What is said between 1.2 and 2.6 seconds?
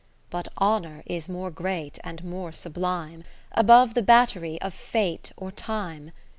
more great and more